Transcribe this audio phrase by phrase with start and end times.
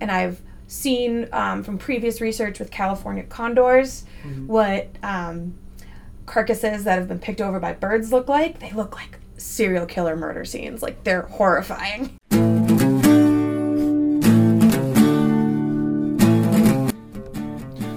[0.00, 4.46] And I've seen um, from previous research with California condors Mhm.
[4.48, 5.54] what um,
[6.26, 8.58] carcasses that have been picked over by birds look like.
[8.58, 10.82] They look like serial killer murder scenes.
[10.82, 12.10] Like they're horrifying.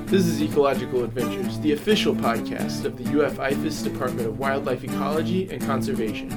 [0.08, 5.50] This is Ecological Adventures, the official podcast of the UF IFAS Department of Wildlife Ecology
[5.52, 6.32] and Conservation.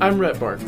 [0.00, 0.64] I'm Rhett Barker.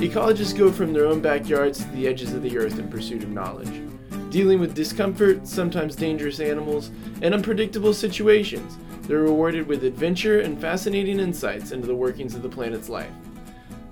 [0.00, 3.28] Ecologists go from their own backyards to the edges of the earth in pursuit of
[3.28, 3.82] knowledge,
[4.30, 8.78] dealing with discomfort, sometimes dangerous animals, and unpredictable situations.
[9.02, 13.12] They're rewarded with adventure and fascinating insights into the workings of the planet's life.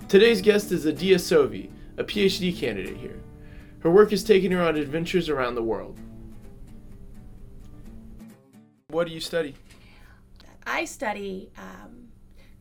[0.08, 3.20] Today's guest is Adia Sovie, a PhD candidate here.
[3.80, 6.00] Her work has taken her on adventures around the world.
[8.88, 9.54] What do you study?
[10.66, 12.08] I study um,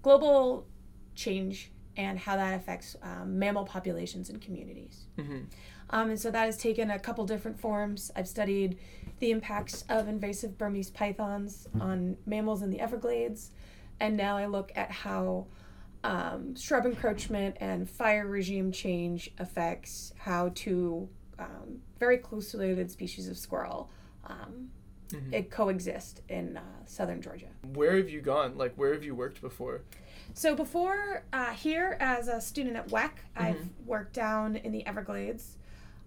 [0.01, 0.67] global
[1.15, 5.07] change and how that affects um, mammal populations and communities.
[5.17, 5.39] Mm-hmm.
[5.89, 8.11] Um, and so that has taken a couple different forms.
[8.15, 8.77] I've studied
[9.19, 13.51] the impacts of invasive Burmese pythons on mammals in the Everglades,
[13.99, 15.47] and now I look at how
[16.03, 23.27] um, shrub encroachment and fire regime change affects how two um, very closely related species
[23.27, 23.89] of squirrel
[25.09, 25.33] Mhm.
[25.33, 27.47] it coexist in uh, southern Georgia.
[27.73, 28.57] Where have you gone?
[28.57, 29.81] Like, where have you worked before?
[30.33, 35.57] So before uh, here, as a student at WEC, I've worked down in the Everglades.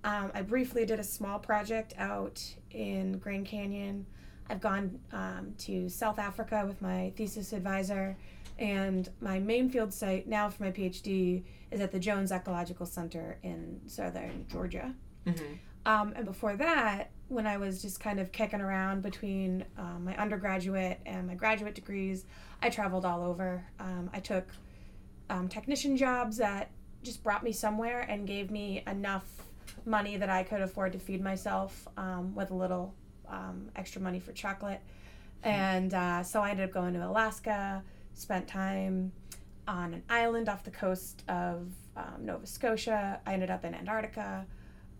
[0.04, 4.06] Um, I briefly did a small project out in Grand Canyon.
[4.48, 8.16] I've gone um, to South Africa with my thesis advisor,
[8.58, 13.38] and my main field site now for my PhD is at the Jones Ecological Center
[13.42, 14.94] in southern Georgia.
[15.26, 15.54] Mm-hmm.
[15.86, 20.16] Um, and before that, when I was just kind of kicking around between um, my
[20.16, 22.24] undergraduate and my graduate degrees,
[22.60, 23.64] I traveled all over.
[23.78, 24.48] Um, I took
[25.30, 26.70] um, technician jobs that
[27.04, 29.24] just brought me somewhere and gave me enough
[29.86, 32.94] money that I could afford to feed myself um, with a little
[33.28, 34.80] um, extra money for chocolate.
[35.44, 39.12] And uh, so I ended up going to Alaska, spent time
[39.68, 43.20] on an island off the coast of um, Nova Scotia.
[43.24, 44.46] I ended up in Antarctica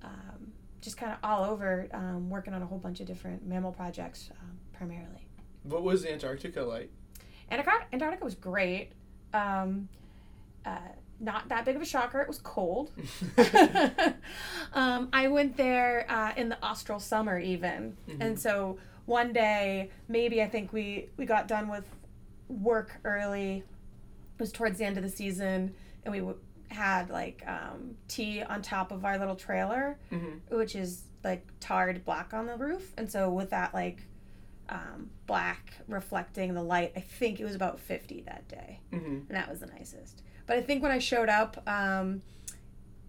[0.02, 3.72] um, just kind of all over, um, working on a whole bunch of different mammal
[3.72, 5.26] projects um, primarily.
[5.64, 6.90] What was Antarctica like?
[7.50, 8.92] Antarctica, Antarctica was great.
[9.34, 9.88] Um,
[10.64, 10.78] uh,
[11.20, 12.20] not that big of a shocker.
[12.20, 12.92] It was cold.
[14.72, 20.42] um, I went there uh, in the austral summer, even, and so one day, maybe
[20.42, 21.84] I think we we got done with
[22.48, 23.58] work early.
[23.58, 25.74] It was towards the end of the season,
[26.04, 26.38] and we w-
[26.70, 30.56] had like um, tea on top of our little trailer, Mm-hmm.
[30.56, 32.92] which is like tarred black on the roof.
[32.96, 33.98] And so with that like
[34.68, 38.80] um, black reflecting the light, I think it was about 50 that day.
[38.92, 39.06] Mm-hmm.
[39.06, 40.22] And that was the nicest.
[40.46, 42.22] But I think when I showed up um,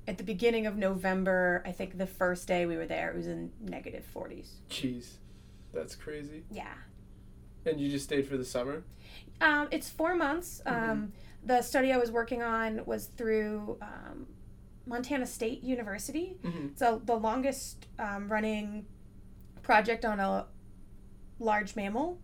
[0.07, 3.27] at the beginning of November, I think the first day we were there, it was
[3.27, 4.47] in negative 40s.
[4.69, 5.05] Jeez,
[5.73, 6.43] that's crazy.
[6.51, 6.73] Yeah.
[7.65, 8.83] And you just stayed for the summer?
[9.39, 10.61] Um, it's four months.
[10.65, 11.13] Um,
[11.43, 14.27] the study I was working on was through um,
[14.85, 16.37] Montana State University.
[16.43, 16.67] Mm-hmm.
[16.75, 18.85] So the longest um, running
[19.63, 20.45] project on a
[21.39, 22.19] large mammal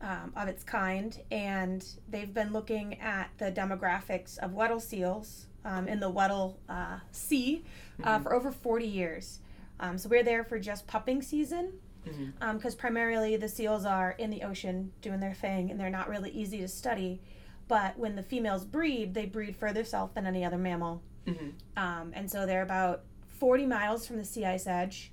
[0.00, 5.88] um, of its kind, and they've been looking at the demographics of Weddell seals um,
[5.88, 7.64] in the Weddell uh, Sea
[8.04, 8.22] uh, Mhm.
[8.22, 9.40] for over 40 years.
[9.80, 11.72] Um, so we're there for just pupping season
[12.06, 12.56] Mm-hmm.
[12.56, 16.30] because primarily the seals are in the ocean doing their thing and they're not really
[16.30, 17.20] easy to study.
[17.68, 21.02] But when the females breed, they breed further south than any other mammal.
[21.26, 21.48] Mm-hmm.
[21.76, 23.02] Um, and so they're about
[23.38, 25.12] 40 miles from the sea ice edge,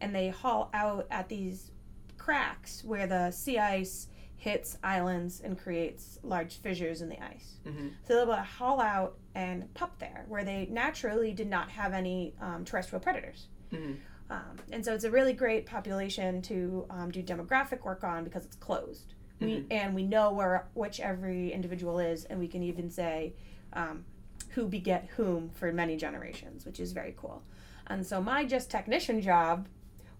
[0.00, 1.70] and they haul out at these
[2.18, 7.58] cracks where the sea ice hits islands and creates large fissures in the ice.
[7.66, 7.88] Mm-hmm.
[8.06, 11.94] So they're able to haul out and pup there, where they naturally did not have
[11.94, 13.46] any um, terrestrial predators.
[13.72, 13.94] Mm-hmm.
[14.30, 18.44] Um, and so it's a really great population to um, do demographic work on because
[18.44, 19.14] it's closed.
[19.40, 19.66] We, Mhm.
[19.70, 23.34] and we know where which every individual is, and we can even say
[23.72, 24.04] um,
[24.50, 27.42] who beget whom for many generations, which is very cool.
[27.88, 29.66] And so my just technician job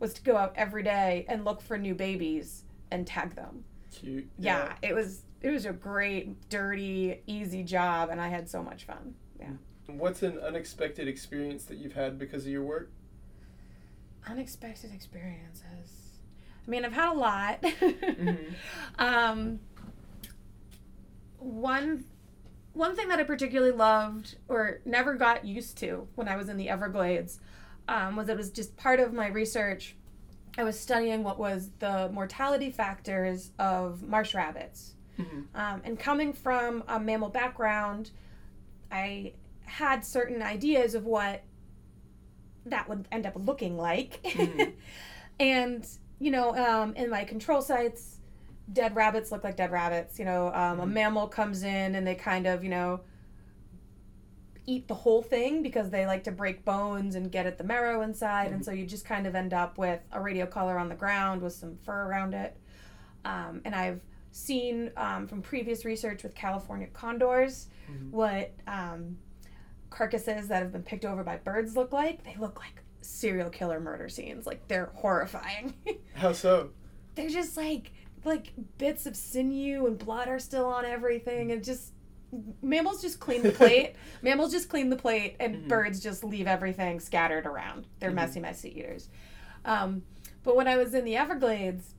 [0.01, 3.65] was to go out every day and look for new babies and tag them.
[3.93, 4.29] Cute.
[4.39, 8.85] Yeah, it was it was a great, dirty, easy job, and I had so much
[8.85, 9.15] fun.
[9.39, 9.53] Yeah.
[9.87, 12.91] What's an unexpected experience that you've had because of your work?
[14.27, 16.04] unexpected experiences.
[16.67, 17.63] I mean, I've had a lot.
[17.63, 18.55] Mhm.
[18.99, 19.61] um,
[21.39, 22.05] one
[22.73, 26.57] one thing that I particularly loved or never got used to when I was in
[26.57, 27.39] the Everglades
[27.87, 29.95] um, was it was just part of my research.
[30.59, 34.95] I was studying what was the mortality factors of marsh rabbits.
[35.19, 35.47] Mhm.
[35.55, 38.11] Um, and coming from a mammal background,
[38.91, 39.35] I
[39.67, 41.43] had certain ideas of what
[42.67, 44.21] that would end up looking like.
[44.25, 44.73] Mhm.
[45.41, 45.87] and,
[46.25, 48.17] you know, um, in my control sites,
[48.73, 50.19] dead rabbits look like dead rabbits.
[50.19, 50.93] You know, um, a Mhm.
[50.93, 53.01] mammal comes in and they kind of, you know,
[54.65, 58.01] eat the whole thing because they like to break bones and get at the marrow
[58.01, 58.53] inside.
[58.53, 58.65] And Mhm.
[58.65, 61.53] so you just kind of end up with a radio collar on the ground with
[61.53, 62.57] some fur around it.
[63.27, 64.01] Um, and I've
[64.33, 68.11] seen um, from previous research with California condors Mhm.
[68.13, 69.19] what um,
[69.91, 72.25] carcasses that have been picked over by birds look like.
[72.25, 74.47] They look like serial killer murder scenes.
[74.47, 75.75] Like they're horrifying.
[76.15, 76.71] How so?
[77.15, 77.93] they're just like
[78.25, 81.93] like bits of sinew and blood are still on everything and just
[82.63, 85.69] mammals just clean the plate mammals just clean the plate and Mhm.
[85.69, 88.15] birds just leave everything scattered around they're Mhm.
[88.15, 89.09] messy messy eaters
[89.65, 90.03] um,
[90.43, 91.95] but when i was in the everglades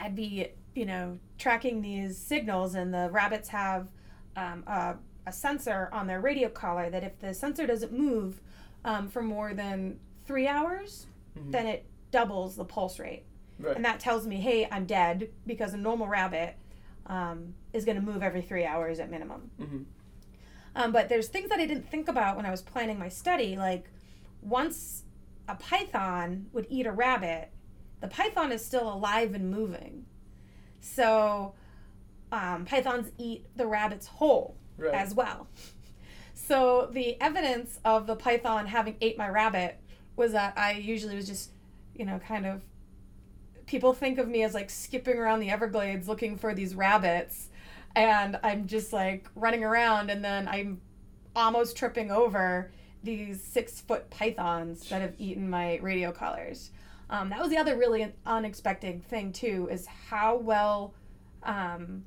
[0.00, 3.88] i'd be you know tracking these signals and the rabbits have
[4.36, 4.96] um, a,
[5.26, 8.42] a sensor on their radio collar that if the sensor doesn't move
[8.84, 11.06] um, for more than three hours
[11.38, 11.52] Mhm.
[11.52, 13.24] then it doubles the pulse rate
[13.58, 13.76] Right.
[13.76, 16.56] and that tells me, hey, I'm dead because a normal rabbit
[17.06, 19.50] um, is going to move every three hours at minimum.
[19.60, 19.84] Mhm.
[20.74, 23.56] Um, but there's things that I didn't think about when I was planning my study.
[23.56, 23.88] Like,
[24.42, 25.04] once
[25.48, 27.50] a python would eat a rabbit,
[28.00, 30.04] the python is still alive and moving.
[30.80, 31.54] So,
[32.32, 34.94] um, pythons eat the rabbits whole Right.
[34.94, 35.46] as well.
[36.38, 39.80] So, the evidence of the python having ate my rabbit
[40.16, 41.50] was that I usually was just,
[41.94, 42.62] you know, kind of.
[43.66, 47.48] People think of me as like skipping around the Everglades looking for these rabbits,
[47.94, 50.80] and I'm just like running around, and then I'm
[51.34, 52.70] almost tripping over
[53.02, 56.70] these six foot pythons that have eaten my radio collars.
[57.10, 60.94] Um, that was the other really unexpected thing too, is how well
[61.42, 62.04] um,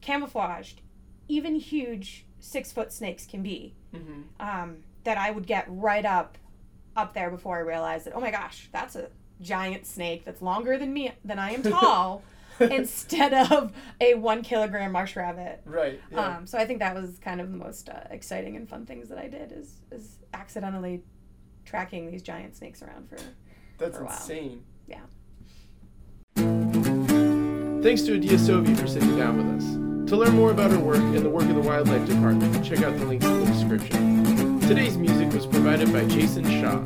[0.00, 0.80] camouflaged
[1.28, 3.74] even huge six foot snakes can be.
[3.94, 4.24] Mhm.
[4.40, 6.38] Um, that I would get right up
[6.96, 9.08] up there before I realized that oh my gosh, that's a
[9.40, 12.22] giant snake that's longer than me than I am tall
[12.60, 15.60] instead of a one kilogram marsh rabbit.
[15.64, 16.00] Right.
[16.10, 16.36] Yeah.
[16.36, 19.08] Um, so I think that was kind of the most uh, exciting and fun things
[19.08, 21.02] that I did is is accidentally
[21.64, 23.16] tracking these giant snakes around for.
[23.78, 24.14] That's for a while.
[24.14, 24.62] insane.
[24.86, 25.00] Yeah.
[27.82, 30.10] Thanks to Adia Sovie for sitting down with us.
[30.10, 32.96] To learn more about her work and the work of the Wildlife Department, check out
[32.96, 34.53] the links in the description.
[34.68, 36.78] Today's music was provided by Jason Shaw.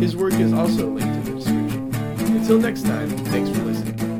[0.00, 2.36] His work is also linked in the description.
[2.36, 4.11] Until next time, thanks for listening.